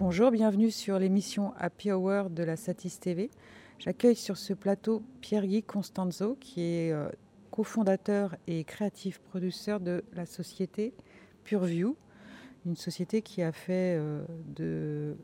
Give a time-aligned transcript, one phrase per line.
[0.00, 3.30] Bonjour, bienvenue sur l'émission Happy Hour de la Satis TV.
[3.78, 7.10] J'accueille sur ce plateau Pierre-Guy Constanzo, qui est euh,
[7.50, 10.94] cofondateur et créatif producteur de la société
[11.44, 11.98] PureView,
[12.64, 14.24] une société qui a fait euh,
[14.56, 15.18] de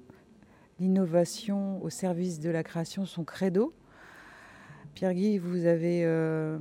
[0.79, 3.73] l'innovation au service de la création son credo.
[4.93, 6.59] Pierre-Guy, vous avez euh,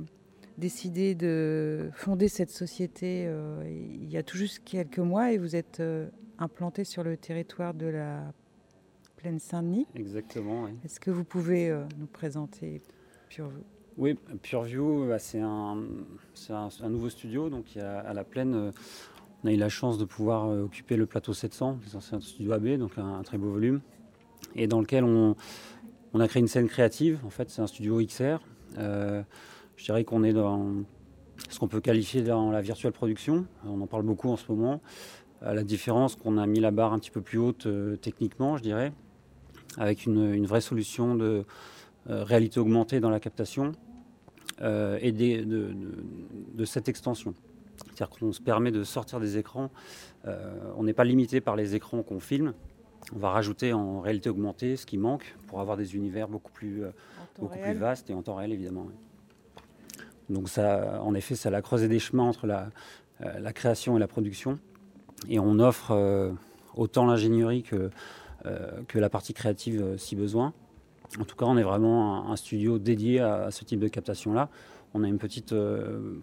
[0.56, 3.30] décidé de fonder cette société
[3.66, 5.82] il y a tout juste quelques mois et vous êtes
[6.38, 8.32] implanté sur le territoire de la
[9.16, 9.86] plaine Saint-Denis.
[9.94, 10.66] Exactement.
[10.84, 12.82] Est-ce que vous pouvez euh, nous présenter
[13.28, 13.62] PureView?
[13.96, 15.78] Oui, PureView, bah, c'est un,
[16.50, 17.48] un, nouveau studio.
[17.48, 18.70] Donc à la plaine, euh,
[19.42, 22.52] on a eu la chance de pouvoir euh, occuper le plateau 700, c'est un studio
[22.52, 23.80] AB, donc un, très beau volume,
[24.54, 25.34] et dans lequel on,
[26.12, 27.20] on, a créé une scène créative.
[27.24, 28.38] En fait, c'est un studio XR.
[28.76, 30.84] je dirais qu'on est dans
[31.48, 33.46] ce qu'on peut qualifier dans la virtual production.
[33.64, 34.80] On en parle beaucoup en ce moment.
[35.42, 38.56] À la différence qu'on a mis la barre un petit peu plus haute euh, techniquement,
[38.56, 38.92] je dirais,
[39.76, 41.44] avec une, vraie solution de
[42.08, 43.72] euh, réalité augmentée dans la captation
[44.62, 47.34] euh, et de, cette extension.
[47.84, 49.70] C'est-à-dire qu'on se permet de sortir des écrans.
[50.24, 52.54] on n'est pas limité par les écrans qu'on filme.
[53.14, 56.82] On va rajouter en réalité augmentée ce qui manque pour avoir des univers beaucoup plus,
[57.38, 58.86] beaucoup plus vastes et en temps réel évidemment.
[60.30, 62.70] Donc ça, en effet, ça a creusé des chemins entre la,
[63.20, 64.58] la création et la production.
[65.28, 66.32] Et on offre euh,
[66.74, 67.90] autant l'ingénierie que,
[68.46, 70.52] euh, que la partie créative euh, si besoin.
[71.20, 74.48] En tout cas, on est vraiment un, studio dédié à, ce type de captation-là.
[74.94, 75.54] On a une petite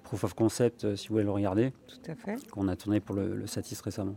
[0.04, 1.72] proof of concept, si vous voulez le regarder.
[1.88, 2.50] Tout à fait.
[2.50, 4.16] Qu'on a tourné pour le, le Satis récemment.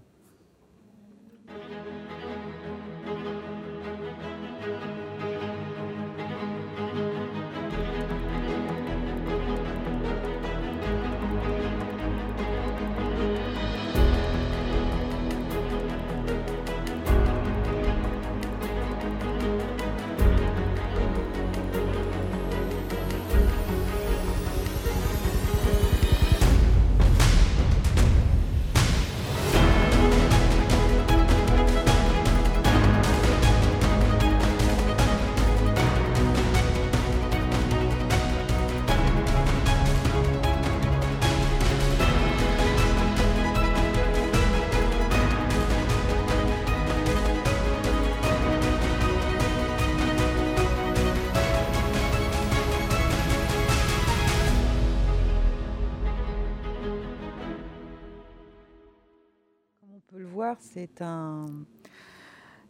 [60.61, 61.47] C'est un,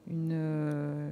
[0.09, 1.11] une,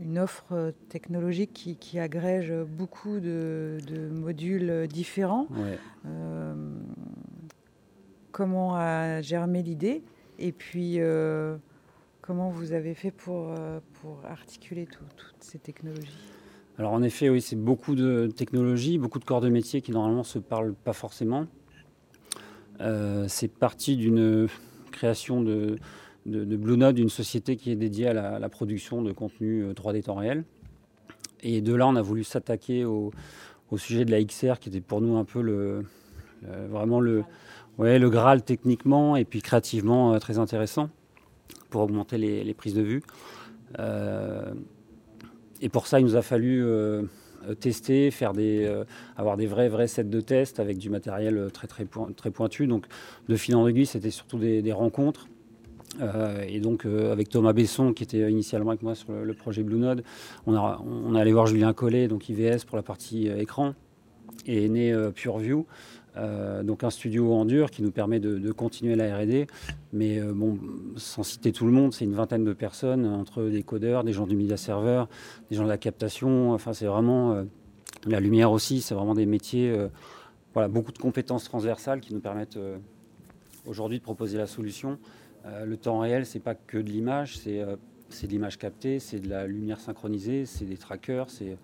[0.00, 3.78] une, offre technologique qui, agrège beaucoup de,
[4.12, 5.46] modules différents.
[6.06, 6.54] Euh,
[8.32, 10.02] comment a germé l'idée
[10.38, 11.56] Et puis, euh,
[12.20, 16.18] comment vous avez fait pour, euh, pour articuler toutes ces technologies?
[16.78, 20.18] Alors en effet, oui, c'est beaucoup de technologies, beaucoup de corps de métier qui normalement
[20.18, 21.46] ne se parlent pas forcément.
[23.28, 24.46] c'est parti d'une
[24.96, 25.76] création de,
[26.26, 30.02] de, Blue Node, une société qui est dédiée à la, production de contenu 3D euh,
[30.02, 30.44] temps réel.
[31.42, 33.12] Et de là, on a voulu s'attaquer au,
[33.76, 35.84] sujet de la XR, qui était pour nous un peu le,
[36.42, 37.22] vraiment le,
[37.78, 40.88] ouais, le Graal techniquement et puis créativement euh, très intéressant
[41.70, 43.02] pour augmenter les, prises de vue.
[43.78, 44.52] Euh,
[45.60, 46.64] et pour ça, il nous a fallu
[47.54, 48.70] tester, faire des,
[49.16, 51.86] avoir des vrais, vrais sets de tests avec du matériel très, très,
[52.16, 52.66] très pointu.
[52.66, 52.86] Donc,
[53.28, 55.28] de fil en aiguille, c'était surtout des rencontres.
[56.00, 59.62] Euh, et donc euh, avec Thomas Besson qui était initialement avec moi sur le, projet
[59.62, 60.02] Blue Node,
[60.46, 63.74] on, a, on est allé voir Julien Collet, donc IVS pour la partie euh, écran,
[64.46, 65.66] et est né PureView,
[66.62, 69.46] donc un studio en dur qui nous permet de, continuer la R&D,
[69.92, 70.58] mais bon,
[70.96, 74.26] sans citer tout le monde, c'est une vingtaine de personnes entre des codeurs, des gens
[74.26, 75.04] du media server,
[75.50, 76.52] des gens de la captation.
[76.52, 77.44] Enfin, c'est vraiment
[78.06, 78.80] la lumière aussi.
[78.80, 79.76] C'est vraiment des métiers,
[80.54, 82.58] voilà, beaucoup de compétences transversales qui nous permettent
[83.66, 84.98] aujourd'hui de proposer la solution.
[85.46, 87.76] Euh, le temps réel, c'est pas que de l'image, c'est euh,
[88.22, 91.56] de l'image captée, c'est de la lumière synchronisée, c'est des trackers, c'est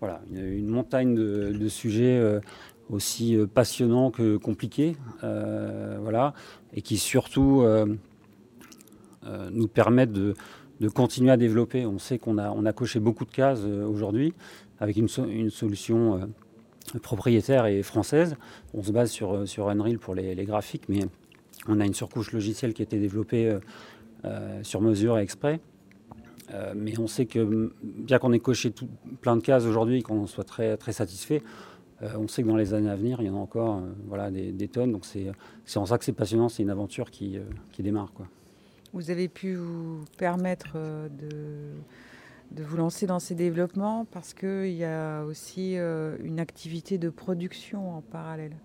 [0.00, 2.40] voilà, une, montagne de, sujets euh,
[2.90, 6.34] aussi passionnants que compliqués, voilà,
[6.74, 7.64] et qui surtout
[9.50, 10.34] nous permettent de,
[10.94, 11.86] continuer à développer.
[11.86, 14.34] On sait qu'on a, on a coché beaucoup de cases aujourd'hui
[14.80, 16.28] avec une, solution
[17.02, 18.36] propriétaire et française.
[18.74, 21.06] On se base sur, sur Unreal pour les, graphiques, mais
[21.68, 23.58] on a une surcouche logicielle qui a été développée euh,
[24.24, 25.60] euh, sur mesure et exprès.
[26.52, 28.72] Euh, mais on sait que bien qu'on ait coché
[29.22, 31.42] plein de cases aujourd'hui et qu'on soit très, très satisfait,
[32.02, 34.68] on sait que dans les années à venir, il y en a encore voilà, des,
[34.68, 34.92] tonnes.
[34.92, 37.38] Donc c'est en ça que c'est passionnant, c'est une aventure qui,
[37.72, 38.12] qui démarre.
[38.12, 38.26] Quoi.
[38.92, 41.72] vous avez pu vous permettre de,
[42.50, 47.96] de vous lancer dans ces développements parce qu'il y a aussi une activité de production
[47.96, 48.56] en parallèle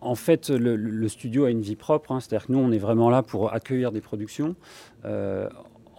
[0.00, 2.20] en fait, le, studio a une vie propre, hein.
[2.20, 4.54] c'est-à-dire que nous, on est vraiment là pour accueillir des productions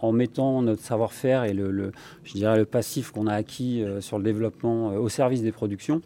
[0.02, 1.92] en mettant notre savoir-faire et le,
[2.24, 5.52] je dirais le passif qu'on a acquis euh, sur le développement euh, au service des
[5.52, 6.00] productions.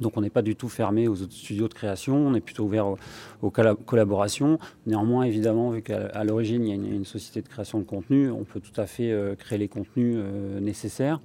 [0.00, 2.64] Donc on n'est pas du tout fermé aux autres studios de création, on est plutôt
[2.64, 2.94] ouvert
[3.42, 4.58] aux, collaborations.
[4.86, 8.44] Néanmoins, évidemment, vu qu'à l'origine il y a une, société de création de contenu, on
[8.44, 10.18] peut tout à fait euh, créer les contenus
[10.60, 11.20] nécessaires.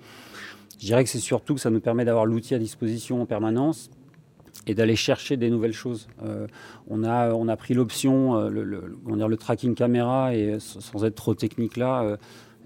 [0.80, 3.92] Je dirais que c'est surtout que ça nous permet d'avoir l'outil à disposition en permanence
[4.68, 6.08] et d'aller chercher des nouvelles choses.
[6.24, 6.48] Euh,
[6.88, 11.34] on, a, on a pris l'option, euh, le, le, tracking caméra, et sans être trop
[11.34, 12.18] technique là, euh,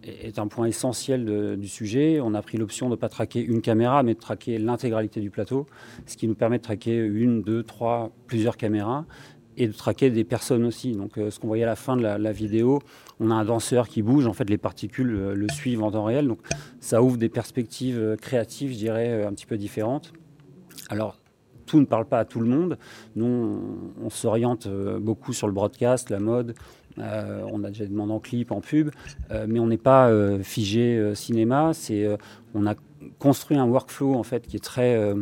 [0.03, 2.19] est un point essentiel du sujet.
[2.21, 5.29] On a pris l'option de ne pas traquer une caméra, mais de traquer l'intégralité du
[5.29, 5.65] plateau,
[6.05, 9.05] ce qui nous permet de traquer une, deux, trois, plusieurs caméras
[9.59, 10.91] et de traquer des personnes aussi.
[10.91, 12.79] Donc ce qu'on voyait à la fin de la, la, vidéo,
[13.19, 16.27] on a un danseur qui bouge, en fait les particules le suivent en temps réel,
[16.27, 16.39] donc
[16.79, 20.13] ça ouvre des perspectives créatives, je dirais, un petit peu différentes.
[20.89, 21.17] Alors
[21.67, 22.79] tout ne parle pas à tout le monde.
[23.15, 26.55] Nous, on, s'oriente euh, beaucoup sur le broadcast, la mode.
[26.97, 28.89] Euh, on a déjà demandé en clip, en pub,
[29.29, 30.11] euh, mais on n'est pas
[30.41, 31.71] figé cinéma.
[31.73, 32.07] C'est,
[32.55, 32.73] on a
[33.19, 35.13] construit un workflow en fait qui est très,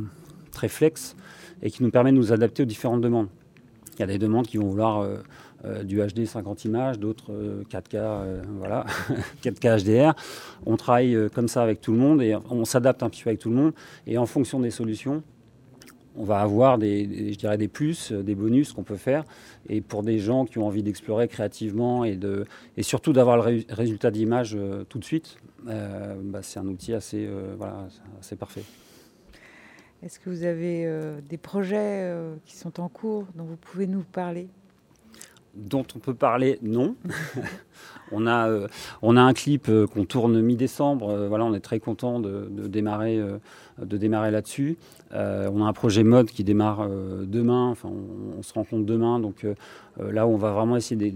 [0.52, 1.18] très flex
[1.62, 3.28] et qui nous permet de nous adapter aux différentes demandes.
[3.96, 5.06] Il y a des demandes qui vont vouloir
[5.84, 7.32] du HD 50 images, d'autres
[7.70, 8.86] 4K, voilà,
[9.44, 10.16] 4K HDR.
[10.66, 13.40] On travaille comme ça avec tout le monde et on s'adapte un petit peu avec
[13.40, 13.74] tout le monde.
[14.06, 15.24] Et en fonction des solutions,
[16.18, 19.24] on va avoir des, plus, euh, des bonus qu'on peut faire.
[19.70, 22.46] Et pour des gens qui ont envie d'explorer créativement et, de,
[22.78, 26.94] et surtout d'avoir le résultat d'image euh, tout de suite, euh, bah, c'est un outil
[26.94, 27.28] assez,
[27.58, 27.88] voilà,
[28.20, 28.64] assez parfait.
[30.04, 30.88] Est-ce que vous avez
[31.28, 32.14] des projets
[32.46, 34.48] qui sont en cours dont vous pouvez nous parler?
[35.56, 36.96] Dont on peut parler, non.
[38.12, 38.68] on, a, euh,
[39.02, 41.10] on a un clip euh, qu'on tourne mi-décembre.
[41.10, 43.20] Euh, on est très content de, démarrer,
[43.82, 44.78] de démarrer là-dessus.
[45.12, 47.76] on a un projet mode qui démarre demain.
[47.84, 49.20] On, se rend compte demain.
[49.20, 49.46] Donc
[50.00, 51.14] là, on va vraiment essayer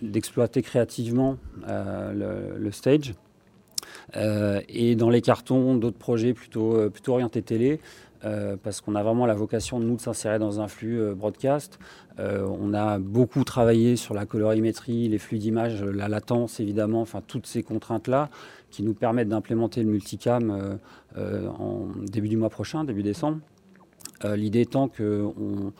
[0.00, 1.36] d'exploiter créativement
[1.66, 3.14] le, stage.
[4.14, 7.80] et dans les cartons, d'autres projets plutôt orientés télé.
[8.24, 11.14] Euh, parce qu'on a vraiment la vocation de nous de s'insérer dans un flux euh,
[11.14, 11.78] broadcast.
[12.18, 17.22] Euh, on a beaucoup travaillé sur la colorimétrie, les flux d'image, la latence évidemment, enfin
[17.26, 18.30] toutes ces contraintes-là
[18.70, 20.78] qui nous permettent d'implémenter le multicam
[21.16, 23.38] en début du mois prochain, début décembre.
[24.24, 25.02] L'idée étant qu'on
[25.34, 25.70] ne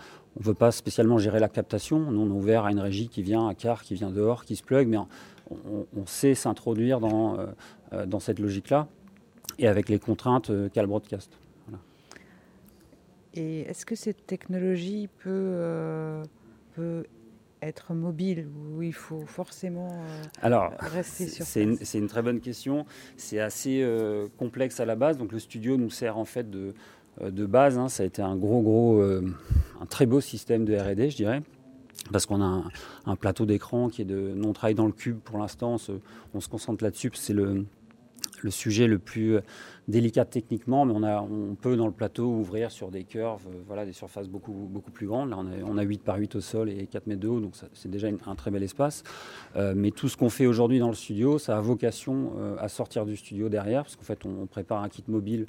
[0.40, 1.98] veut pas spécialement gérer la captation.
[1.98, 4.56] Nous, on est ouvert à une régie qui vient à car, qui vient dehors, qui
[4.56, 8.86] se plug, mais on, sait s'introduire dans cette logique-là
[9.58, 11.30] et avec les contraintes qu'a le broadcast.
[13.36, 16.22] Et est-ce que cette technologie peut, euh,
[16.74, 17.04] peut
[17.62, 22.22] être mobile ou il faut forcément euh, Alors, rester sur c'est une, c'est une très
[22.22, 22.86] bonne question.
[23.16, 25.18] C'est assez euh, complexe à la base.
[25.18, 26.74] Donc le studio nous sert en fait de,
[27.22, 27.78] de base.
[27.78, 27.88] Hein.
[27.88, 31.42] Ça a été un gros, gros, un très beau système de R&D, je dirais
[32.12, 32.62] parce qu'on a
[33.06, 35.72] un, plateau d'écran qui est de non travail dans le cube pour l'instant.
[35.72, 35.92] On se,
[36.34, 37.10] on se concentre là-dessus.
[37.14, 37.64] C'est le,
[38.42, 39.38] le sujet le plus
[39.88, 43.62] délicat techniquement, mais on, a, on peut dans le plateau ouvrir sur des curves, euh,
[43.66, 45.30] voilà, des surfaces beaucoup, beaucoup plus grandes.
[45.30, 47.90] Là, on, a 8 par 8 au sol et 4 mètres de haut, donc c'est
[47.90, 49.04] déjà un très bel espace.
[49.54, 52.68] Euh, mais tout ce qu'on fait aujourd'hui dans le studio, ça a vocation euh, à
[52.68, 55.46] sortir du studio derrière, parce qu'en fait, on, prépare un kit mobile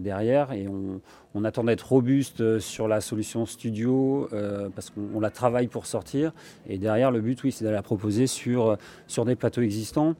[0.00, 1.00] derrière et on,
[1.34, 4.28] on attend d'être robuste sur la solution studio,
[4.74, 6.32] parce qu'on la travaille pour sortir.
[6.68, 10.14] Et derrière, le but, oui, c'est d'aller la proposer sur, sur des plateaux existants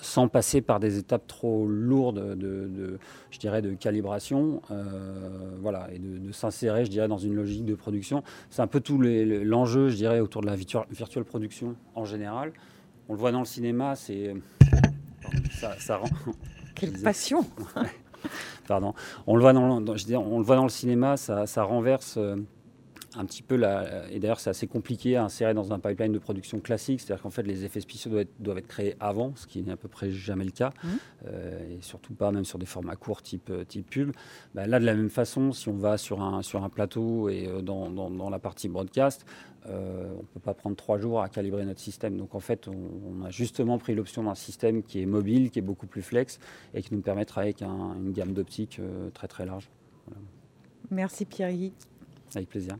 [0.00, 2.98] sans passer par des étapes trop lourdes de,
[3.30, 7.74] je dirais, de calibration, euh, voilà, et de, s'insérer, je dirais, dans une logique de
[7.74, 8.22] production.
[8.50, 12.52] C'est un peu tout l'enjeu, je dirais, autour de la virtual production en général.
[13.08, 14.34] On le voit dans le cinéma, c'est
[15.78, 16.08] ça, rend.
[16.74, 17.44] Quelle passion
[18.68, 18.94] Pardon.
[19.26, 22.16] On le voit dans, on le voit dans le cinéma, ça, renverse.
[22.18, 22.36] Euh,
[23.16, 26.18] un petit peu la, et d'ailleurs c'est assez compliqué à insérer dans un pipeline de
[26.18, 29.46] production classique, c'est-à-dire qu'en fait les effets spéciaux doivent être, doivent être, créés avant, ce
[29.46, 30.88] qui n'est à peu près jamais le cas, mmh.
[31.26, 34.12] euh, et surtout pas même sur des formats courts type, euh, type pub.
[34.54, 37.46] Bah, là de la même façon, si on va sur un, sur un plateau et
[37.48, 39.24] euh, dans, dans, la partie broadcast,
[39.64, 42.16] on ne peut pas prendre trois jours à calibrer notre système.
[42.16, 45.62] Donc en fait, on, a justement pris l'option d'un système qui est mobile, qui est
[45.62, 46.38] beaucoup plus flex
[46.72, 48.80] et qui nous permettra avec une gamme d'optiques
[49.12, 49.68] très très large.
[50.90, 51.72] Merci Pierre-Guy.
[52.34, 52.76] Avec plaisir.